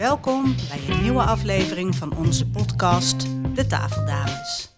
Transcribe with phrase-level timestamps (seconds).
[0.00, 4.72] Welkom bij een nieuwe aflevering van onze podcast De Tafeldames.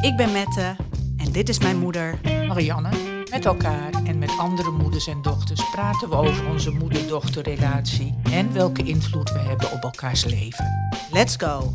[0.00, 0.76] Ik ben Mette
[1.16, 2.18] en dit is mijn moeder.
[2.22, 2.88] Marianne.
[3.30, 8.82] Met elkaar en met andere moeders en dochters praten we over onze moeder-dochterrelatie en welke
[8.82, 10.90] invloed we hebben op elkaars leven.
[11.12, 11.74] Let's go!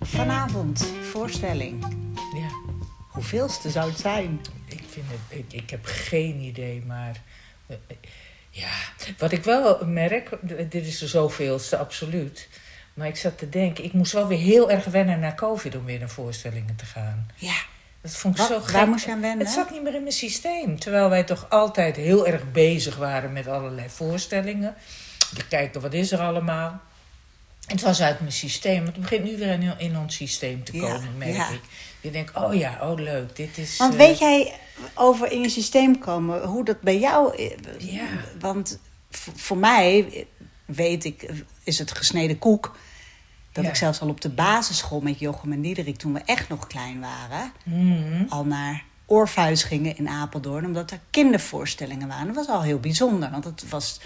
[0.00, 1.84] Vanavond, voorstelling.
[2.34, 2.48] Ja,
[3.08, 4.40] Hoeveelste zou het zijn?
[4.66, 7.22] ik, vind het, ik, ik heb geen idee, maar
[7.66, 7.96] eh, eh,
[8.50, 8.72] ja,
[9.18, 10.30] wat ik wel merk,
[10.70, 12.48] dit is de zoveelste, absoluut.
[12.94, 15.84] Maar ik zat te denken, ik moest wel weer heel erg wennen naar COVID om
[15.84, 17.26] weer naar voorstellingen te gaan.
[17.36, 17.54] Ja.
[18.02, 18.70] Dat vond ik Wat- zo gek.
[18.70, 19.46] waar moest je aan wennen?
[19.46, 20.78] Het zat niet meer in mijn systeem.
[20.78, 24.74] Terwijl wij toch altijd heel erg bezig waren met allerlei voorstellingen.
[25.34, 26.80] We kijken, wat is er allemaal?
[27.70, 28.84] Het was uit mijn systeem.
[28.86, 31.48] Het begint nu weer in, in ons systeem te Ja, komen, merk ja.
[31.48, 31.60] ik.
[32.00, 33.76] Je denkt, oh ja, oh leuk, dit is...
[33.76, 34.54] Want eh, weet jij
[34.94, 37.52] over in je systeem komen hoe dat bij jou is?
[37.78, 38.06] Ja.
[38.40, 38.78] Want
[39.10, 40.24] voor mij eh,
[40.64, 42.76] weet ik, eh, is het gesneden koek.
[43.52, 43.70] Dat Ja.
[43.70, 47.00] ik zelfs al op de basisschool met Jochem en Diederik, toen we echt nog klein
[47.00, 48.24] waren, mhm.
[48.28, 52.26] al naar Orpheus gingen in Apeldoorn, omdat er kindervoorstellingen waren.
[52.26, 54.00] Dat was al heel bijzonder, want het was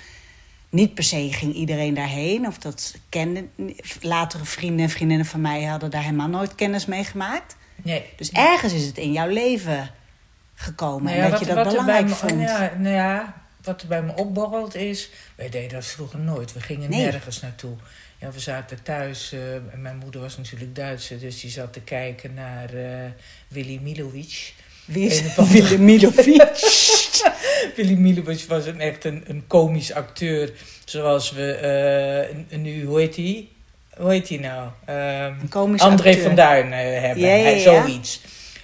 [0.74, 2.46] niet per se ging iedereen daarheen.
[2.46, 3.50] Of dat kenden,
[4.00, 7.56] latere vrienden en vriendinnen van mij hadden daar helemaal nooit kennis mee gemaakt.
[7.82, 8.02] Nee.
[8.16, 9.90] Dus ergens is het in jouw leven
[10.54, 12.40] gekomen Nou en dat je dat belangrijk vond.
[12.40, 15.10] ja, nou ja, wat er bij me opborrelt is...
[15.36, 16.52] Wij deden dat vroeger nooit.
[16.52, 17.04] We gingen Nee.
[17.04, 17.74] nergens naartoe.
[18.18, 19.32] Ja, we zaten thuis.
[19.32, 19.40] eh,
[19.80, 21.18] mijn moeder was natuurlijk Duitse.
[21.18, 23.10] Dus die zat te kijken naar eh
[23.48, 24.54] Willy Milovic.
[24.84, 26.26] Wie is Willem Milovic?
[27.76, 30.52] Willy Milovic was een, echt een, een komisch acteur.
[30.84, 31.52] Zoals we
[32.50, 33.48] eh, nu, hoe heet hij?
[33.96, 34.68] Hoe heet hij nou?
[35.48, 36.24] Komisch André acteur.
[36.24, 37.24] van Duin eh, hebben.
[37.28, 37.58] Ja, ja, ja.
[37.58, 38.20] Zoiets.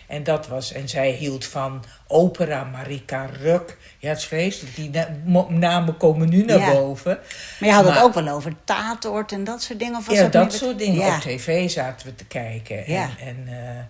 [0.07, 3.77] En dat was, en zij hield van opera, Marika Ruk.
[3.99, 4.77] Ja, het is vreselijk.
[4.77, 6.73] Die na- namen komen nu naar Ja.
[6.73, 7.19] boven.
[7.61, 9.97] Maar je had het ook wel over Tatort en dat soort dingen.
[9.99, 11.01] Of was Ja, dat soort dingen.
[11.01, 11.15] Ja.
[11.15, 12.83] Op tv zaten we te kijken.
[12.87, 13.11] Ja.
[13.21, 13.85] En, en, eh,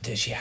[0.00, 0.40] dus ja,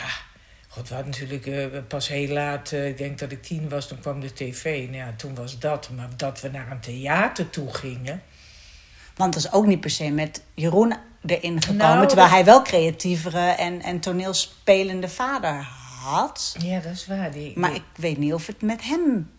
[0.77, 3.87] God, we hadden natuurlijk eh, pas heel laat, eh, ik denk dat ik tien was,
[3.87, 4.63] toen kwam de tv.
[4.83, 5.89] Nou ja, toen was dat.
[5.95, 8.21] Maar dat we naar een theater toe gingen.
[9.15, 10.93] Want dat is ook niet per se met Jeroen
[11.25, 11.77] erin gekomen.
[11.85, 15.67] Nou, terwijl dat- hij wel creatievere en, en toneelspelende vader
[16.01, 16.55] had.
[16.59, 17.31] Ja, dat is waar.
[17.31, 19.31] Die, Maar die- ik weet niet of het met hem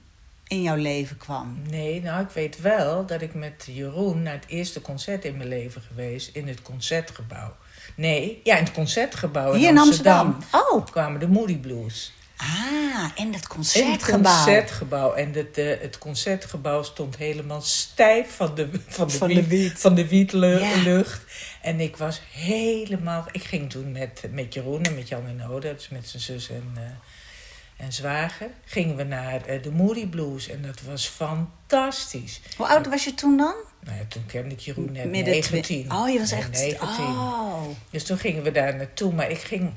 [0.46, 1.58] in jouw leven kwam.
[1.70, 5.48] Nee, nou, ik weet wel dat ik met Jeroen naar het eerste concert in mijn
[5.48, 6.36] leven geweest.
[6.36, 7.56] In het concertgebouw.
[7.98, 10.26] Nee, ja, in het concertgebouw in Hier in Amsterdam.
[10.26, 10.60] Amsterdam.
[10.78, 12.12] Oh, kwamen de Moody Blues.
[12.36, 14.34] ah, in het In het concertgebouw.
[14.44, 15.12] concertgebouw.
[15.12, 19.72] En het, eh, het concertgebouw stond helemaal stijf van de, van de, Van de wiet.
[19.78, 21.22] Van de wietlucht.
[21.24, 21.24] Ja.
[21.62, 23.26] En ik was helemaal...
[23.32, 26.72] Ik ging toen met, met Jeroen en met Jan en dus met zijn zus en,
[26.74, 28.50] eh, en zwager...
[28.64, 30.48] gingen we naar eh, de Moody Blues.
[30.48, 32.40] En dat was fantastisch.
[32.56, 33.54] Hoe oud was je toen dan?
[33.80, 35.62] Nou ja, toen kende ik Jeroen net Midden 19.
[35.62, 36.50] twi- Oh, je was echt...
[36.50, 36.88] 19.
[37.04, 37.62] Oh.
[37.90, 39.12] Dus toen gingen we daar naartoe.
[39.12, 39.72] Maar ik ging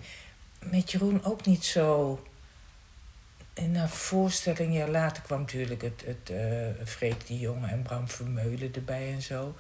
[0.60, 2.20] met Jeroen ook niet zo...
[3.54, 8.10] In een voorstelling, ja, later kwam natuurlijk het, het eh Freek de Jonge en Bram
[8.10, 9.56] Vermeulen erbij en zo.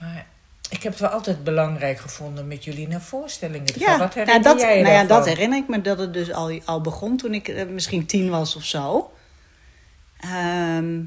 [0.00, 0.26] Maar
[0.70, 3.92] ik heb het wel altijd belangrijk gevonden met jullie naar voorstellingen te gaan.
[3.92, 6.32] Ja, Wat nou, herinner dat, jij nou ja, dat herinner ik me dat het dus
[6.32, 9.12] al, al begon toen ik eh, misschien tien was of zo.
[10.20, 11.00] Ehm,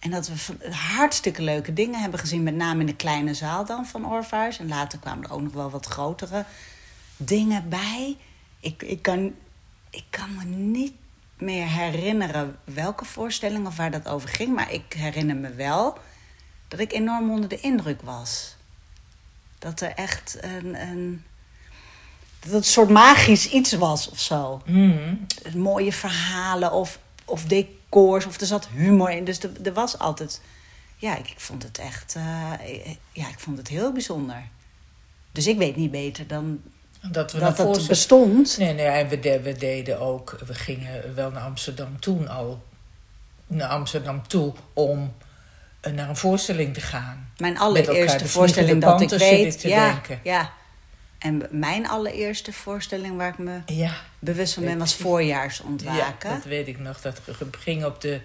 [0.00, 3.86] en dat we hartstikke leuke dingen hebben gezien, met name in de kleine zaal dan
[3.86, 4.58] van Orpheus.
[4.58, 6.44] En later kwamen er ook nog wel wat grotere
[7.16, 8.16] dingen bij.
[8.60, 9.34] Ik, ik, kan,
[9.90, 10.92] ik kan me niet
[11.38, 14.54] meer herinneren welke voorstelling of waar dat over ging.
[14.54, 15.98] Maar ik herinner me wel
[16.68, 18.56] dat ik enorm onder de indruk was.
[19.58, 21.24] Dat er echt een, een,
[22.40, 24.62] dat het een soort magisch iets was of zo.
[24.66, 25.14] Mhm.
[25.54, 27.78] Mooie verhalen of, of decors
[28.26, 29.24] of er zat humor in.
[29.24, 30.40] Dus er, er was altijd...
[30.96, 32.14] Ja, ik, ik vond het echt...
[32.14, 34.42] eh, ja, ik vond het heel bijzonder.
[35.32, 36.60] Dus ik weet niet beter dan
[37.10, 38.58] Dat we dat het bestond.
[38.58, 42.62] Nee, nee, en we, de- we deden ook, we gingen wel naar Amsterdam toen al,
[43.46, 45.14] naar Amsterdam toe om
[45.80, 47.32] eh, naar een voorstelling te gaan.
[47.36, 49.60] Mijn allereerste voorstelling dat ik weet.
[49.60, 50.20] te ja, denken.
[50.22, 50.52] ja.
[51.20, 56.30] En mijn allereerste voorstelling waar ik me Ja, bewust van ben was Ja, voorjaarsontwaken.
[56.30, 57.00] dat weet ik nog.
[57.00, 57.20] Dat
[57.58, 58.20] ging op de,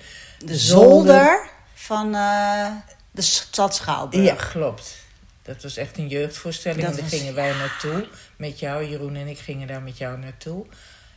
[0.46, 2.72] de zolder van eh,
[3.12, 3.82] de stad.
[4.10, 5.04] Ja, klopt.
[5.44, 6.82] Dat was echt een jeugdvoorstelling.
[6.82, 8.08] Dat en daar was- gingen wij naartoe.
[8.36, 10.66] Met jou, Jeroen en ik gingen daar met jou naartoe.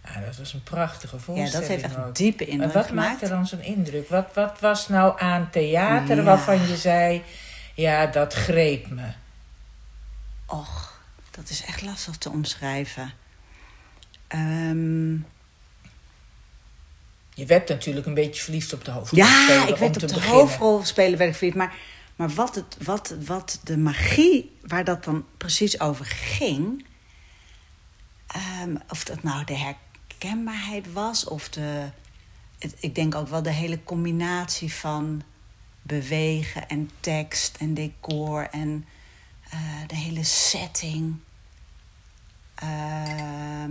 [0.05, 2.87] Ja, dat was een prachtige Ja, voorstelling dat heeft echt een diepe Maar indruk wat
[2.87, 3.09] gemaakt.
[3.09, 4.09] maakte dan zo'n indruk?
[4.09, 6.23] Wat, wat was nou aan theater Ja.
[6.23, 7.23] waarvan je zei...
[7.75, 9.07] Ja, dat greep me.
[10.47, 10.98] Och,
[11.38, 13.12] dat is echt lastig te omschrijven.
[14.26, 15.12] Ehm,
[17.35, 19.58] Je werd natuurlijk een beetje verliefd op de hoofdrolspeler.
[19.58, 20.20] ja, ik werd op de
[21.19, 21.56] werd ik verliefd.
[21.56, 21.75] Maar,
[22.17, 26.87] Maar wat, het, wat, wat de magie, waar dat dan precies over ging.
[28.26, 31.88] ehm, of dat nou de herkenbaarheid was, of de.
[32.58, 35.23] het- ik denk ook wel de hele combinatie van
[35.82, 38.85] bewegen en tekst en decor en
[39.50, 41.17] eh, de hele setting.
[42.61, 43.71] Ehm,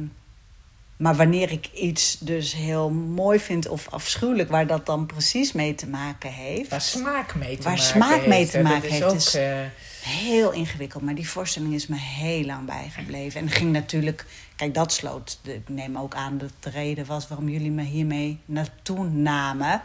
[0.97, 5.75] maar wanneer ik iets dus heel mooi vind of afschuwelijk, waar dat dan precies mee
[5.75, 6.69] te maken heeft.
[6.69, 9.33] Waar smaak mee te Waar maken smaak mee heeft, te maken is heeft, ook, dus-
[9.33, 9.57] eh,
[10.01, 13.41] Heel ingewikkeld, maar die voorstelling is me heel lang bijgebleven.
[13.41, 14.25] En ging natuurlijk,
[14.55, 15.39] kijk, dat sloot.
[15.41, 19.81] de- ik neem ook aan dat de reden was waarom jullie me hiermee naartoe namen.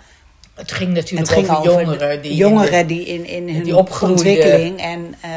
[0.55, 2.31] het ging natuurlijk Het ging over, over jongeren die...
[2.31, 5.31] in jongeren die in, in hun die ontwikkeling en eh,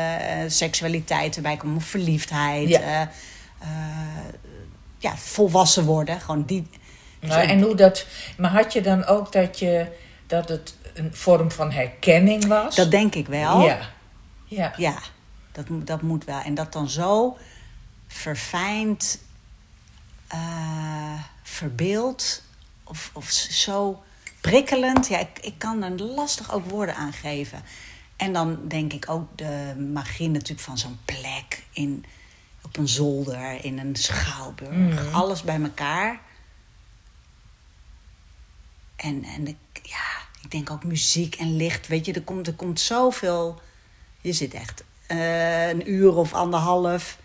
[0.48, 2.70] seksualiteit erbij komen, verliefdheid.
[2.70, 3.02] Ja.
[3.02, 3.08] eh,
[4.98, 6.22] ja, volwassen worden.
[6.22, 6.68] Gewoon die.
[7.20, 8.06] Nou, en hoe dat,
[8.38, 9.88] maar had je dan ook dat, je,
[10.28, 12.76] dat het een vorm van herkenning was?
[12.76, 13.62] Dat denk ik wel.
[13.62, 13.90] Ja.
[14.46, 14.74] Ja.
[14.78, 14.98] Ja,
[15.52, 16.40] dat, moet- dat moet wel.
[16.42, 17.38] En dat dan zo
[18.08, 19.20] verfijnd,
[20.28, 22.42] eh verbeeld
[22.84, 24.04] of, of zo
[24.42, 25.08] prikkelend.
[25.08, 27.62] Ja, ik, ik kan er lastig ook woorden aan geven.
[28.16, 32.06] En dan denk ik ook de magie natuurlijk van zo'n plek in,
[32.66, 35.14] op een zolder, in een schouwburg.
[35.14, 36.20] Alles bij elkaar.
[38.96, 40.06] En, en ik, ja,
[40.42, 41.88] ik denk ook muziek en licht.
[41.88, 43.62] Weet je, er komt, er komt zoveel.
[44.22, 47.18] Je zit echt eh, een uur of anderhalf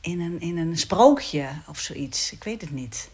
[0.00, 2.32] in een, in een sprookje of zoiets.
[2.32, 3.08] Ik weet het niet.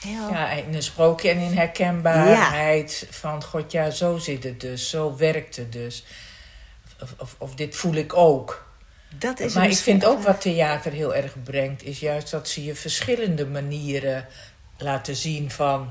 [0.00, 3.42] Heel, Ja, in een sprookje en in herkenbaarheid van...
[3.42, 4.90] God, ja, zo zit het dus.
[4.90, 6.04] Zo werkt het dus.
[7.00, 8.71] Of, of, of dit voel ik ook.
[9.18, 11.84] Dat is maar ik vind ook wat theater heel erg brengt...
[11.84, 14.26] is juist dat ze je verschillende manieren
[14.78, 15.90] laten zien van...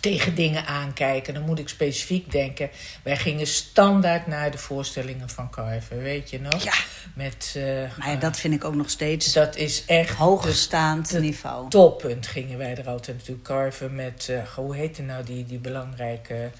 [0.00, 1.34] tegen dingen aankijken.
[1.34, 2.70] Dan moet ik specifiek denken...
[3.02, 6.62] wij gingen standaard naar de voorstellingen van Carver, weet je nog?
[6.62, 6.74] Ja.
[7.14, 7.64] Met, eh,
[7.98, 10.16] Maar ja, dat vind ik ook nog steeds dat is echt...
[10.16, 11.70] hoogstaand de- niveau.
[11.70, 16.50] toppunt gingen wij er altijd natuurlijk carven met, eh, hoe heette nou die, die belangrijke...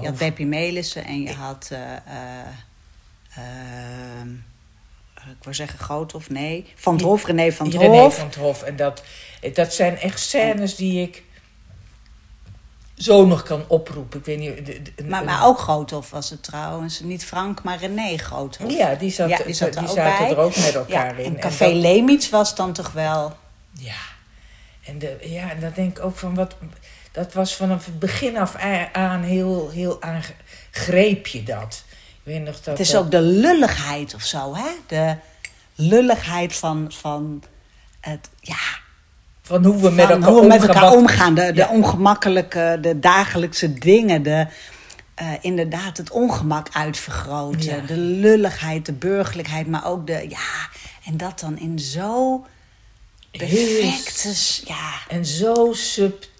[0.00, 1.70] Je had Beppie Melissen en je had...
[5.24, 6.72] eh, ik wil zeggen groot of nee.
[6.74, 8.16] Van het Hof, René van het René Hof.
[8.16, 8.62] van het Hof.
[8.62, 9.02] En dat,
[9.54, 11.22] dat zijn echt scènes die ik
[12.94, 14.18] zo nog kan oproepen.
[14.18, 14.66] Ik weet niet...
[14.66, 17.00] de- de- Maar, maar ook Groothof was het trouwens.
[17.00, 18.70] Niet Frank, maar René Groothof.
[18.72, 20.36] Ja, die, zat, Ja, die, zat er ook zaten bij.
[20.36, 21.24] er ook met Ja, elkaar in.
[21.24, 23.36] en En Café dat- Lemitz was dan toch wel...
[23.78, 23.94] Ja,
[24.84, 26.56] en, de, ja, en dat denk ik ook van wat.
[27.12, 28.56] Dat was vanaf het begin af
[28.92, 31.84] aan heel, heel aangreep je dat.
[32.24, 32.78] Ik weet nog dat.
[32.78, 34.70] Het is ook de lulligheid of zo, hè?
[34.86, 35.16] De
[35.74, 37.42] lulligheid van, van
[38.00, 38.28] het...
[38.40, 38.56] Ja,
[39.42, 41.34] van hoe we met elkaar, hoe we met elkaar omgemak- omgaan.
[41.34, 41.68] De, de Ja.
[41.68, 44.22] ongemakkelijke, de dagelijkse dingen.
[44.22, 44.46] De,
[45.14, 47.60] eh, inderdaad, het ongemak uitvergroten.
[47.76, 47.86] Ja.
[47.86, 49.66] De lulligheid, de burgerlijkheid.
[49.66, 50.26] Maar ook de...
[50.28, 50.68] Ja,
[51.04, 52.44] en dat dan in zo
[53.30, 54.34] perfecte...
[54.64, 56.30] Ja, En zo subtiel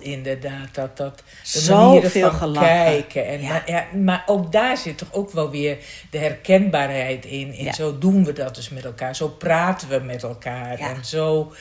[0.00, 2.68] inderdaad, dat, dat de Zoveel manieren van gelachen.
[2.68, 3.26] kijken.
[3.26, 3.48] En, Ja.
[3.48, 5.78] maar, ja, maar ook daar zit toch ook wel weer
[6.10, 7.54] de herkenbaarheid in.
[7.58, 7.72] En Ja.
[7.72, 9.16] zo doen we dat dus met elkaar.
[9.16, 10.78] Zo praten we met elkaar.
[10.78, 11.52] En zo...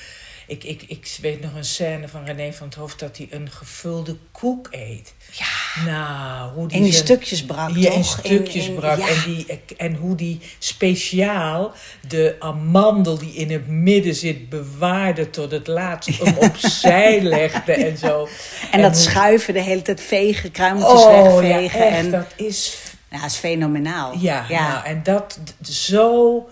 [0.51, 3.51] Ik, ik, ik weet nog een scène van René van het Hoofd dat hij een
[3.51, 5.13] gevulde koek eet.
[5.31, 5.83] ja.
[5.85, 8.19] Nou, hoe die In die zijn- stukjes brak, Ja, toch?
[8.21, 8.99] In- brak.
[8.99, 9.07] ja.
[9.07, 11.73] En, die, en hoe die speciaal
[12.07, 17.97] de amandel die in het midden zit bewaarde tot het laatst hem opzij legde en
[17.97, 18.27] zo.
[18.71, 21.79] En dat hoe- schuiven de hele tijd vegen, kruimeltjes Oh, ja, wegvegen.
[21.87, 22.77] echt, en, dat is...
[23.11, 24.17] ja, is fenomenaal.
[24.17, 25.39] Ja, Nou, en dat
[25.69, 26.49] zo...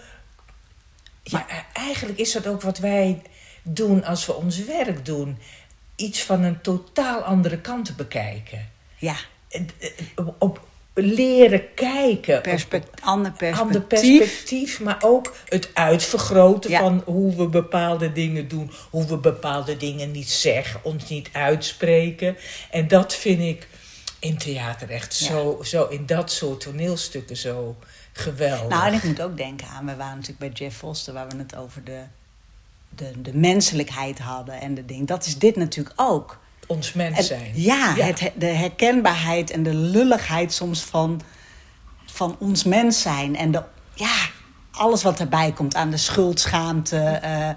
[1.24, 3.22] Ja, e- eigenlijk is dat ook wat wij
[3.74, 5.38] doen als we ons werk doen.
[5.96, 8.70] Iets van een totaal andere kant te bekijken.
[8.98, 9.16] ja.
[9.50, 9.62] Eh,
[10.16, 12.42] Op, op leren kijken.
[12.42, 13.62] Perspect ander perspectief.
[13.66, 16.80] ander perspectief, maar ook het uitvergroten Ja.
[16.80, 22.38] van hoe we bepaalde dingen doen, hoe we bepaalde dingen niet zeggen, ons niet uitspreken.
[22.72, 23.68] En dat vind ik
[24.20, 25.26] in theater echt Ja.
[25.28, 27.76] zo, zo, in dat soort toneelstukken zo
[28.14, 28.68] geweldig.
[28.70, 31.38] Nou, en ik moet ook denken aan, we waren natuurlijk bij Jeff Foster, waar we
[31.38, 32.00] het over de,
[32.96, 35.08] de, de menselijkheid hadden en de ding.
[35.08, 36.40] Dat is dit natuurlijk ook.
[36.68, 37.52] ons mens En- zijn.
[37.54, 38.06] ja, Ja.
[38.06, 41.22] Het, de herkenbaarheid en de lulligheid soms van,
[42.06, 43.36] van ons mens zijn.
[43.36, 44.16] En de, ja,
[44.72, 46.98] alles wat erbij komt aan de schuld, schaamte.
[46.98, 47.56] eh, eh,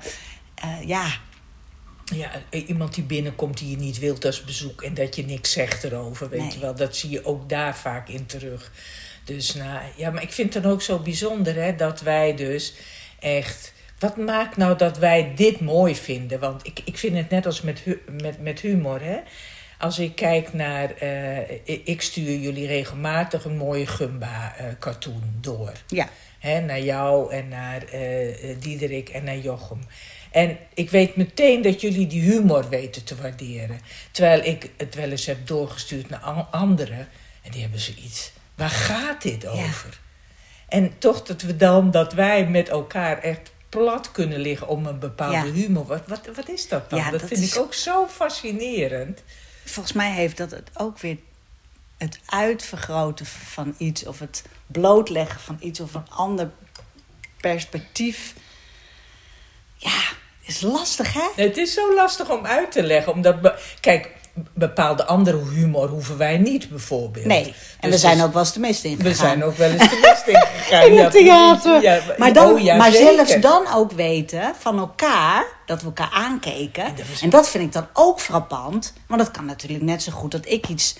[0.86, 1.06] ja,
[2.14, 5.52] Ja, eh, iemand die binnenkomt die je niet wilt als bezoek en dat je niks
[5.52, 6.52] zegt erover, weet Nee.
[6.52, 6.74] je wel.
[6.74, 8.72] Dat zie je ook daar vaak in terug.
[9.24, 12.74] Dus nou, ja, maar ik vind het dan ook zo bijzonder hè, dat wij dus
[13.20, 13.72] echt...
[14.02, 16.40] Wat maakt nou dat wij dit mooi vinden?
[16.40, 19.16] Want ik, ik vind het net als met, hu- met, met humor, hè.
[19.78, 20.90] als ik kijk naar.
[20.94, 21.50] eh,
[21.84, 25.72] ik- stuur jullie regelmatig een mooie Gumba-cartoon door.
[25.86, 26.08] Ja.
[26.38, 29.78] Hè, naar jou en naar eh, eh, Diederik en naar Jochem.
[30.30, 33.80] En ik weet meteen dat jullie die humor weten te waarderen.
[34.10, 37.08] Terwijl ik het wel eens heb doorgestuurd naar an- anderen.
[37.42, 38.32] En die hebben zoiets.
[38.54, 40.00] Waar gaat dit over?
[40.68, 44.98] En toch dat we dan, dat wij met elkaar echt plat kunnen liggen om een
[44.98, 45.52] bepaalde Ja.
[45.52, 45.86] humor.
[45.86, 46.98] Wat, wat, wat is dat dan?
[46.98, 49.22] Ja, dat, dat vind is- ik ook zo fascinerend.
[49.64, 51.16] Volgens mij heeft dat het ook weer
[51.96, 56.50] het uitvergroten van iets of het blootleggen van iets of een ander
[57.40, 58.34] perspectief.
[59.76, 60.00] Ja,
[60.40, 61.28] is lastig hè?
[61.36, 63.12] Het is zo lastig om uit te leggen.
[63.12, 64.10] Omdat, kijk,
[64.54, 67.24] bepaalde andere humor hoeven wij niet bijvoorbeeld.
[67.26, 69.56] Nee, en we Dus zijn dus- ook wel eens de mist in We zijn ook
[69.56, 70.86] wel eens de mist ingegaan.
[70.90, 71.82] in het theater.
[71.82, 73.14] Ja, maar dan, oh, ja, maar zeker.
[73.26, 76.84] zelfs dan ook weten van elkaar, dat we elkaar aankeken.
[76.84, 78.92] En dat was- En dat vind ik dan ook frappant.
[79.06, 80.96] Want dat kan natuurlijk net zo goed dat ik iets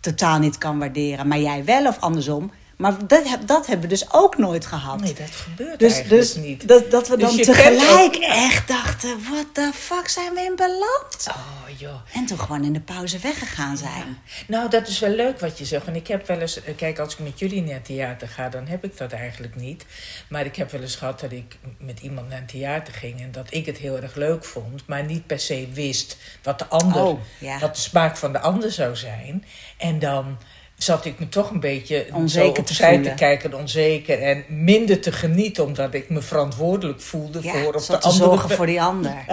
[0.00, 2.52] totaal niet kan waarderen, maar jij wel of andersom.
[2.76, 5.00] Maar dat, dat hebben we dus ook nooit gehad.
[5.00, 6.68] Nee, dat gebeurt dus eigenlijk dus niet.
[6.68, 10.56] Dat, dat we Dus dan tegelijk ook- echt dachten: what the fuck zijn we in
[10.56, 11.26] beland?
[11.28, 11.94] Oh, joh.
[12.14, 14.18] En toen gewoon in de pauze weggegaan zijn.
[14.46, 15.84] Nou, dat is wel leuk wat je zegt.
[15.84, 16.62] Want ik heb wel eens...
[16.62, 19.56] eh, Kijk, als ik met jullie naar het theater ga, dan heb ik dat eigenlijk
[19.56, 19.84] niet.
[20.28, 23.20] Maar ik heb wel eens gehad dat ik met iemand naar een theater ging...
[23.20, 24.86] en dat ik het heel erg leuk vond...
[24.86, 27.02] maar niet per se wist wat de ander...
[27.04, 27.58] Oh, ja.
[27.58, 29.44] wat de smaak van de ander zou zijn.
[29.76, 30.38] En dan
[30.76, 34.22] zat ik me toch een beetje Onzeker zo te opzij te, kijken, onzeker...
[34.22, 37.42] en minder te genieten, omdat ik me verantwoordelijk voelde...
[37.42, 39.24] Ja, voor of de te andere zorgen voor die ander.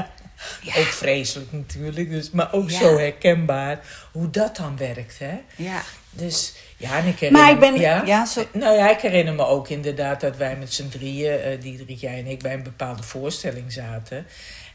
[0.62, 0.74] Ja.
[0.78, 2.80] ook vreselijk natuurlijk, dus, maar ook Ja.
[2.80, 3.80] zo herkenbaar
[4.12, 5.20] hoe dat dan werkt.
[5.20, 5.34] Hè?
[5.56, 5.82] Ja.
[6.10, 9.34] Dus ja, en ik herinner Maar ik ben- ja, ja, zo- Nou ja, ik herinner
[9.34, 12.64] me ook inderdaad dat wij met z'n drieën, eh Diederik, jij en ik, bij een
[12.64, 14.26] bepaalde voorstelling zaten.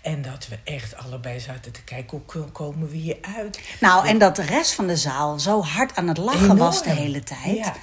[0.03, 3.61] En dat we echt allebei zaten te kijken, hoe ko- komen we hier uit?
[3.81, 6.59] Nou, en dat de rest van de zaal zo hard aan het lachen Enorm.
[6.59, 7.57] was de hele tijd.
[7.57, 7.75] Ja.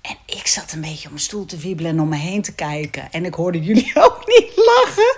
[0.00, 2.52] En ik zat een beetje op mijn stoel te wiebelen en om me heen te
[2.54, 3.12] kijken.
[3.12, 5.16] En ik hoorde jullie ook niet lachen.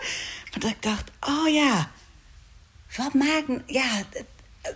[0.51, 1.91] Maar dat ik dacht, oh ja,
[2.97, 3.47] wat maakt...
[3.67, 4.25] Ja, het,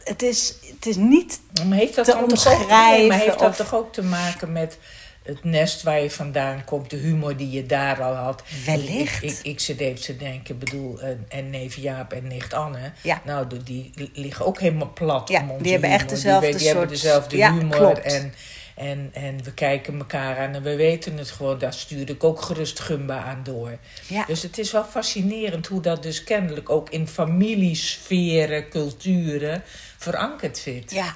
[0.05, 1.41] het, is, het is niet...
[1.69, 4.03] Maar heeft dat te dan toch ook, omschrijven maar heeft dat of- toch ook te
[4.03, 4.79] maken met
[5.25, 8.43] het nest waar je vandaan komt, de humor die je daar al had?
[8.67, 9.23] Wellicht.
[9.23, 12.93] Ik, ik, ik zit even te denken, bedoel, en, en neef Jaap en nicht Anne,
[13.03, 13.23] Ja.
[13.25, 16.15] nou, die, liggen ook helemaal plat Ja, om onze die hebben echt humor.
[16.17, 17.99] dezelfde die, die hebben dezelfde Ja, humor klopt.
[18.03, 18.35] en,
[18.75, 21.59] en, en we kijken elkaar aan en we weten het gewoon.
[21.59, 23.79] Daar stuurde ik ook gerust Gumba aan door.
[24.07, 24.25] Ja.
[24.27, 29.63] Dus het is wel fascinerend hoe dat dus kennelijk ook in familiesferen, culturen
[29.99, 30.91] verankerd zit.
[30.91, 31.15] Ja.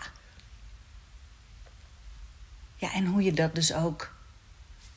[2.80, 4.12] Ja, en hoe je dat dus ook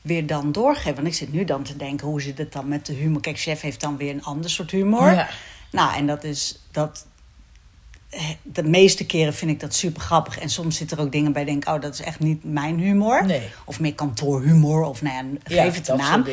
[0.00, 0.96] weer dan doorgeeft.
[0.96, 3.20] Want ik zit nu dan te denken, hoe zit het dan met de humor?
[3.20, 5.12] Kijk, chef heeft dan weer een ander soort humor.
[5.12, 5.28] Ja.
[5.70, 7.06] Nou, en dat is dat.
[8.10, 10.38] eh, De meeste keren vind ik dat super grappig.
[10.38, 12.78] En soms zitten er ook dingen bij, denk ik, oh, dat is echt niet mijn
[12.78, 13.26] humor.
[13.26, 13.42] Nee.
[13.64, 16.24] Of meer kantoorhumor, of nou ja, geef Ja, het een naam.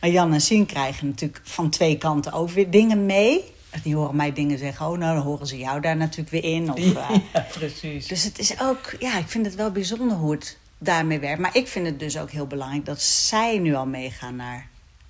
[0.00, 3.52] Maar Jan en Sien krijgen natuurlijk van twee kanten ook weer dingen mee.
[3.82, 6.72] Die horen mij dingen zeggen, oh, nou, dan horen ze jou daar natuurlijk weer in.
[6.72, 8.06] Of, eh, Ja, precies.
[8.06, 11.40] dus het is ook, ja, ik vind het wel bijzonder hoe het daarmee werkt.
[11.40, 14.68] Maar ik vind het dus ook heel belangrijk dat zij nu al meegaan naar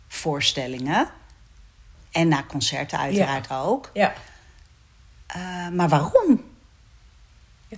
[0.09, 1.09] voorstellingen.
[2.12, 3.90] En naar concerten uiteraard ook.
[3.92, 4.12] Ja,
[5.26, 6.52] Eh, maar waarom?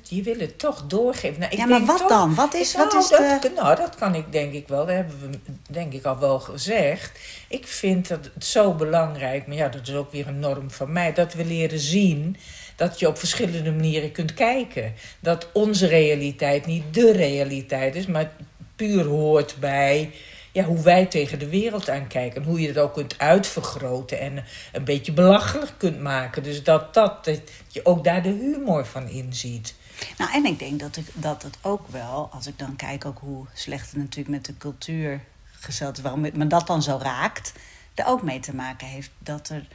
[0.02, 1.40] je wil het toch doorgeven.
[1.40, 2.35] Nou, ik Ja, maar wat toch- dan?
[2.35, 4.87] Wat is- Nou, wat is dat, de- Nou, dat kan ik denk ik wel.
[4.87, 5.38] Dat hebben we
[5.73, 7.19] denk ik al wel gezegd.
[7.49, 10.93] Ik vind dat het zo belangrijk, maar ja, dat is ook weer een norm van
[10.93, 12.37] mij, dat we leren zien
[12.76, 14.95] dat je op verschillende manieren kunt kijken.
[15.21, 18.33] Dat onze realiteit niet de realiteit is, maar
[18.76, 20.12] puur hoort bij
[20.56, 22.42] ja, hoe wij tegen de wereld aankijken.
[22.42, 26.42] En hoe je het ook kunt uitvergroten en een beetje belachelijk kunt maken.
[26.42, 29.75] Dus dat, dat, dat je ook daar de humor van inziet.
[30.18, 33.18] Nou, en ik denk dat, ik, dat het ook wel, als ik dan kijk ook
[33.18, 35.21] hoe slecht het natuurlijk met de cultuur
[35.61, 37.52] gesteld is, waarom het me dat dan zo raakt,
[37.95, 39.66] er ook mee te maken heeft dat, er,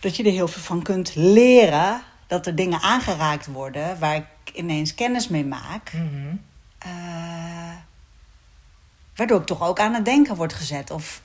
[0.00, 2.02] dat je er heel veel van kunt leren.
[2.26, 5.92] Dat er dingen aangeraakt worden waar ik ineens kennis mee maak.
[5.92, 6.34] Mhm.
[6.78, 6.90] eh,
[9.16, 10.90] waardoor ik toch ook aan het denken word gezet.
[10.90, 11.22] Of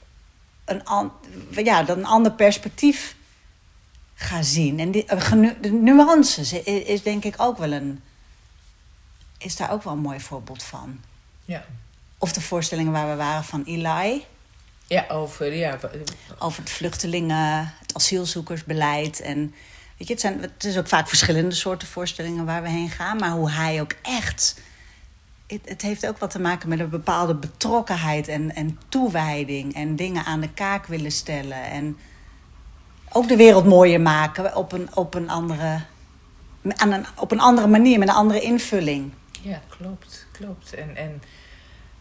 [0.66, 1.12] een, an,
[1.52, 3.16] ja, dan een ander perspectief
[4.16, 4.80] ga zien.
[4.80, 8.02] En die, eh, de nuances i- is, denk ik ook wel een.
[9.38, 11.00] Is daar ook wel een mooi voorbeeld van.
[11.46, 11.66] Ja.
[12.18, 14.26] Of de voorstellingen waar we waren van Eli.
[14.88, 15.80] Ja, over, ja,
[16.40, 19.22] Over het vluchtelingen, het asielzoekersbeleid.
[19.22, 19.54] En
[19.98, 23.18] weet je, het, zijn, het is ook vaak verschillende soorten voorstellingen waar we heen gaan.
[23.18, 24.62] Maar hoe hij ook echt.
[25.48, 29.76] Het, het heeft ook wat te maken met een bepaalde betrokkenheid en, en toewijding.
[29.76, 31.64] En dingen aan de kaak willen stellen.
[31.64, 31.98] En
[33.12, 35.80] ook de wereld mooier maken op een, op een andere
[36.74, 39.12] aan een, op een andere manier, met een andere invulling.
[39.42, 40.74] Ja, klopt, klopt.
[40.74, 41.22] En, en,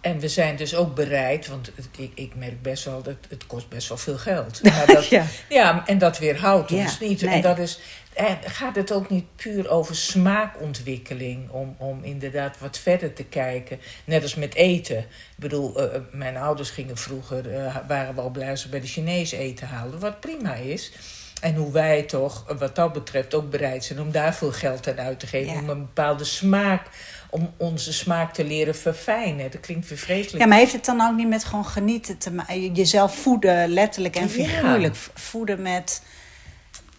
[0.04, 3.46] en we zijn dus ook bereid, want het- ik, ik merk best wel dat het
[3.46, 4.62] kost best wel veel geld.
[4.62, 5.24] Maar dat, Ja.
[5.48, 5.82] ja.
[5.86, 7.20] en dat weerhoudt Ja, ons niet.
[7.22, 7.34] nee.
[7.34, 7.80] En dat is,
[8.12, 13.80] en gaat het ook niet puur over smaakontwikkeling, om, om inderdaad wat verder te kijken.
[14.04, 14.98] Net als met eten.
[14.98, 15.06] Ik
[15.36, 18.86] bedoel, eh, eh, mijn ouders gingen vroeger, eh, waren wel blij als ze bij de
[18.86, 20.92] Chinees eten haalden, wat prima is.
[21.40, 25.00] En hoe wij toch, wat dat betreft, ook bereid zijn om daar veel geld aan
[25.00, 25.52] uit te geven.
[25.52, 25.58] Ja.
[25.58, 26.86] Om een bepaalde smaak,
[27.34, 29.50] om onze smaak te leren verfijnen.
[29.50, 30.38] Dat klinkt weer vreselijk.
[30.38, 32.74] Ja, maar heeft het dan ook niet met gewoon genieten te maken?
[32.74, 34.94] Jezelf voeden, letterlijk en figuurlijk.
[35.14, 36.02] Voeden met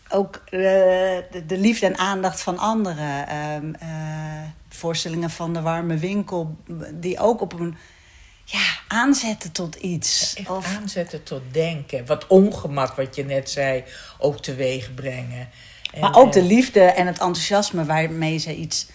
[0.10, 0.52] ook eh,
[1.32, 3.28] de, de liefde en aandacht van anderen.
[3.28, 3.90] Ehm, eh,
[4.70, 6.56] voorstellingen van de warme winkel,
[6.94, 7.78] die ook op een...
[8.46, 10.36] Ja, aanzetten tot iets.
[10.48, 12.06] Of, aanzetten tot denken.
[12.06, 13.84] Wat ongemak, wat je net zei,
[14.20, 15.50] ook teweeg brengen.
[15.94, 18.88] En, maar ook de eh, liefde en het enthousiasme waarmee ze iets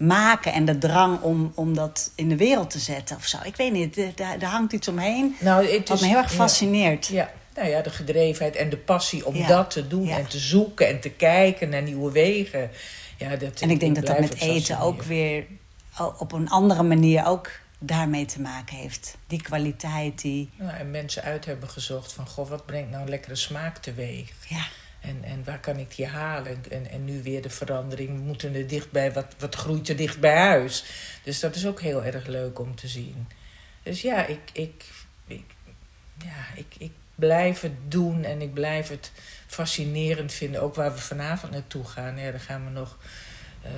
[0.00, 0.52] maken.
[0.52, 3.38] En de drang om, om dat in de wereld te zetten of zo.
[3.44, 5.36] Ik weet niet, daar hangt iets omheen.
[5.40, 7.06] Nou, het Wat is, me heel erg fascineert.
[7.06, 9.46] Ja, nou ja, de gedrevenheid en de passie om Ja.
[9.46, 12.70] dat te doen en te zoeken en te kijken naar nieuwe wegen.
[13.16, 15.44] Ja, dat, En ik denk dat dat met eten ook weer
[16.18, 19.16] op een andere manier ook daarmee te maken heeft.
[19.26, 20.50] Die kwaliteit, die...
[20.56, 24.30] Nou, en mensen uit hebben gezocht van, goh, wat brengt nou een lekkere smaak teweeg?
[24.48, 24.64] Ja,
[25.00, 26.64] En, en waar kan ik die halen?
[26.70, 28.08] En, en nu weer de verandering.
[28.08, 30.84] We moeten er dichtbij, wat, wat groeit er dicht bij huis?
[31.22, 33.28] Dus dat is ook heel erg leuk om te zien.
[33.82, 34.84] Dus ja, ik, ik,
[36.24, 39.12] ja, ik, ik blijf het doen en ik blijf het
[39.46, 40.62] fascinerend vinden.
[40.62, 42.18] Ook waar we vanavond naartoe gaan.
[42.18, 42.98] Ja, daar gaan we nog
[43.62, 43.70] eh,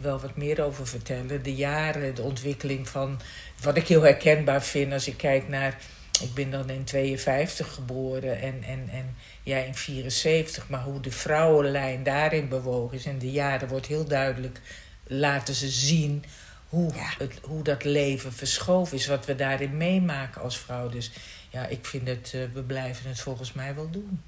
[0.00, 1.42] wel wat meer over vertellen.
[1.42, 3.20] De jaren, de ontwikkeling van
[3.62, 5.78] wat ik heel herkenbaar vind als ik kijk naar.
[6.20, 10.68] Ik ben dan in 52 geboren en, en, en jij in 74.
[10.68, 14.60] Maar hoe de vrouwenlijn daarin bewogen is in de jaren wordt heel duidelijk.
[15.06, 16.24] Laten ze zien
[16.68, 17.12] hoe, Ja.
[17.18, 19.06] het, hoe dat leven verschoven is.
[19.06, 20.88] Wat we daarin meemaken als vrouw.
[20.88, 21.10] Dus
[21.50, 24.22] ja, ik vind het, eh, we blijven het volgens mij wel doen.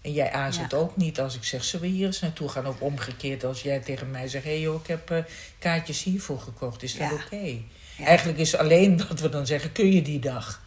[0.00, 0.76] En jij aarzelt Ja.
[0.76, 2.66] ook niet als ik zeg, zullen we hier eens naartoe gaan?
[2.66, 5.18] Ook omgekeerd als jij tegen mij zegt, hé hey joh, ik heb eh,
[5.58, 6.82] kaartjes hiervoor gekocht.
[6.82, 7.58] Is dat oké?
[8.04, 10.62] Eigenlijk is alleen wat we dan zeggen, kun je die dag?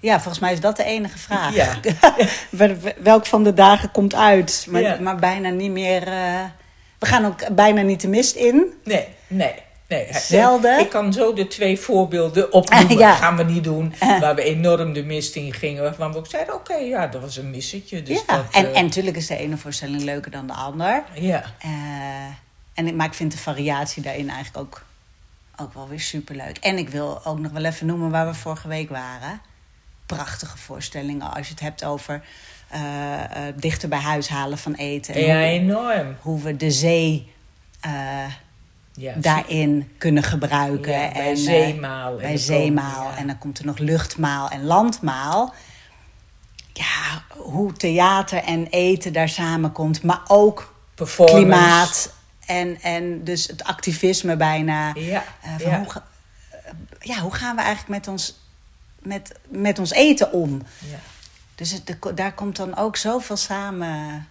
[0.00, 1.54] Ja volgens mij is dat de enige vraag.
[1.54, 1.74] Ja.
[3.02, 4.66] Welk van de dagen komt uit?
[4.70, 4.96] Maar, Ja.
[5.00, 6.02] maar bijna niet meer...
[6.08, 6.44] eh,
[6.98, 8.66] we gaan ook bijna niet de mist in.
[8.84, 9.54] Nee, nee.
[9.88, 10.78] Nee, Zelden.
[10.80, 12.96] Ik kan zo de twee voorbeelden opnoemen.
[13.06, 13.14] Ja.
[13.14, 13.94] gaan we niet doen.
[13.98, 14.20] Eh.
[14.20, 15.82] Waar we enorm de mist in gingen.
[15.82, 18.02] Waarvan we ook zeiden, oké, ja, dat was een missetje.
[18.02, 21.02] Dus ja, dat, en, eh, en natuurlijk is de ene voorstelling leuker dan de ander.
[21.14, 21.70] Ja, Eh,
[22.74, 24.82] en, ik- maar ik vind de variatie daarin eigenlijk ook,
[25.60, 26.56] ook wel weer superleuk.
[26.58, 29.40] En ik wil ook nog wel even noemen waar we vorige week waren.
[30.16, 32.22] Prachtige voorstellingen als je het hebt over
[32.68, 35.14] eh, eh, dichter bij huis halen van eten.
[35.14, 36.16] En ja hoe, enorm.
[36.20, 37.32] hoe we de zee
[37.80, 37.92] eh,
[38.92, 40.92] Ja, daarin kunnen gebruiken.
[40.92, 42.10] Ja, bij en, zeemaal.
[42.10, 43.04] En bij er zeemaal.
[43.04, 43.16] komen-.
[43.16, 45.54] En dan komt er nog luchtmaal en landmaal.
[46.72, 50.02] Ja, hoe theater en eten daar samenkomt.
[50.02, 50.74] Maar ook
[51.24, 52.14] klimaat.
[52.46, 54.92] En, en dus het activisme bijna.
[54.94, 55.24] Ja,
[55.58, 55.74] van.
[55.74, 56.02] Hoe,
[57.00, 58.38] ja, hoe gaan we eigenlijk met ons,
[59.08, 60.62] met, met ons eten om?
[60.90, 60.98] ja.
[61.54, 64.28] Dus het, de- daar komt dan ook zoveel samen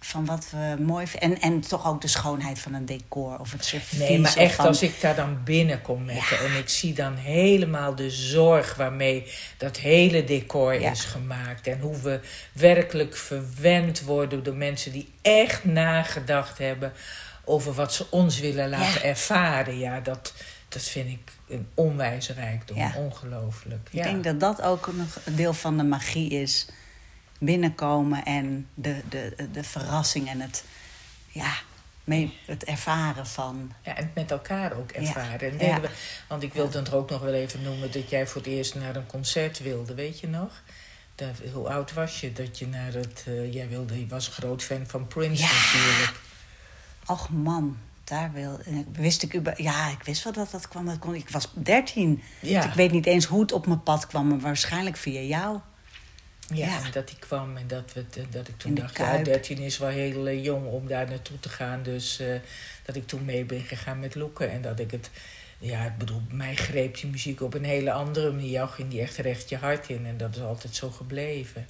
[0.00, 1.40] van wat we mooi vinden.
[1.40, 3.98] En, en toch ook de schoonheid van een decor of het servies.
[3.98, 6.36] Nee, maar echt van- als ik daar dan binnenkom met Ja.
[6.38, 10.90] en ik zie dan helemaal de zorg waarmee dat hele decor Ja.
[10.90, 11.66] is gemaakt.
[11.66, 12.20] En hoe we
[12.52, 16.92] werkelijk verwend worden door mensen die echt nagedacht hebben
[17.44, 19.08] over wat ze ons willen laten Ja.
[19.08, 19.78] ervaren.
[19.78, 20.32] Ja, dat,
[20.68, 22.76] dat vind ik een onwijs rijkdom.
[22.76, 22.92] Ja.
[22.96, 23.88] Ongelooflijk.
[23.90, 24.02] Ik Ja.
[24.02, 26.66] denk dat dat ook nog een deel van de magie is.
[27.38, 30.64] Binnenkomen en de, de, de verrassing en het,
[31.28, 31.52] ja,
[32.04, 33.72] mee, het ervaren van.
[33.82, 35.58] Ja, en het met elkaar ook ervaren.
[35.58, 35.80] Ja.
[35.80, 35.88] we,
[36.28, 38.74] want ik wilde het er ook nog wel even noemen dat jij voor het eerst
[38.74, 40.62] naar een concert wilde, weet je nog?
[41.14, 43.24] Dat, hoe oud was je dat je naar het.
[43.26, 46.12] eh, jij wilde, je was groot fan van Prince natuurlijk.
[47.06, 48.60] Och man, daar wil,
[48.92, 50.86] wist ik Ja, ik wist wel dat dat kwam.
[50.86, 52.22] Dat kon, ik was 13.
[52.40, 52.60] Ja.
[52.60, 55.58] Dus ik weet niet eens hoe het op mijn pad kwam, maar waarschijnlijk via jou.
[56.54, 56.84] Ja, Ja.
[56.84, 59.24] en dat die kwam en dat, we, dat ik toen dacht, ja, Kuip.
[59.24, 61.82] 13 is wel heel eh, jong om daar naartoe te gaan.
[61.82, 62.26] Dus eh,
[62.84, 64.50] dat ik toen mee ben gegaan met Loeken.
[64.50, 65.10] En dat ik het,
[65.58, 68.50] ja, ik bedoel, mij greep die muziek op een hele andere manier.
[68.50, 70.06] Jou ging die echt recht je hart in.
[70.06, 71.66] En dat is altijd zo gebleven.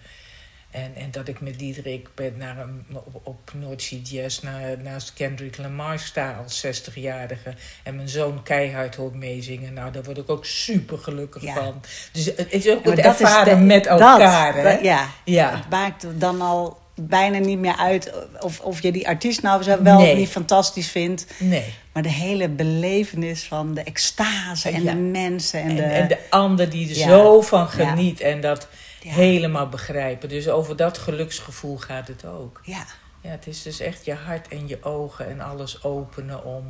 [0.76, 5.12] En, en dat ik met Diederik ben naar een, op, op Noordzee Jazz naar, naast
[5.12, 7.54] Kendrick Lamar sta als 60-jarige.
[7.82, 9.72] En mijn zoon keihard hoort meezingen.
[9.72, 11.54] Nou, daar word ik ook super gelukkig Ja.
[11.54, 11.80] van.
[12.12, 14.54] Dus het is ook het is ervaren de- met dat, elkaar.
[14.54, 14.62] hè?
[14.62, 15.56] dat- ja, Ja.
[15.56, 19.98] het maakt dan al bijna niet meer uit of, of je die artiest nou wel
[19.98, 20.16] Nee.
[20.16, 21.26] niet fantastisch vindt.
[21.38, 21.74] Nee.
[21.92, 24.92] Maar de hele belevenis van de extase en Ja.
[24.92, 25.82] de mensen en, En, de...
[25.82, 27.08] en de ander die er Ja.
[27.08, 28.68] zo van geniet en dat
[29.06, 29.12] Ja.
[29.12, 30.28] helemaal begrijpen.
[30.28, 32.60] Dus over dat geluksgevoel gaat het ook.
[32.64, 32.84] Ja,
[33.20, 36.64] Ja, het is dus echt je hart en je ogen en alles openen om,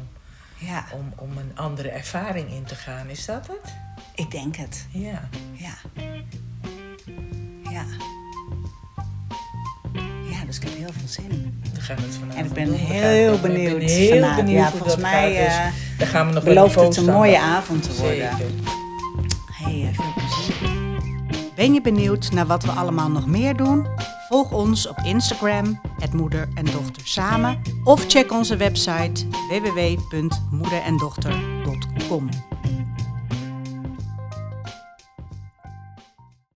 [0.58, 3.08] ja, om, om een andere ervaring in te gaan.
[3.08, 3.74] Is dat het?
[4.14, 4.86] ik denk het.
[4.90, 5.28] Ja.
[5.52, 5.74] Ja.
[7.70, 7.84] Ja.
[10.30, 11.60] Ja, dus ik heb heel veel zin.
[11.74, 14.96] We gaan het vanavond En ik ben heel benieuwd Ik ben heel benieuwd Ja, volgens
[14.96, 15.46] mij, gaat.
[15.58, 18.16] eh, Dus daar gaan we nog belooft het een mooie avond te worden.
[18.36, 18.75] Zeker.
[21.56, 23.86] Ben je benieuwd naar wat we allemaal nog meer doen?
[24.28, 27.62] Volg ons op Instagram, het Moeder en Dochter Samen.
[27.84, 32.28] Of check onze website www.moederendochter.com.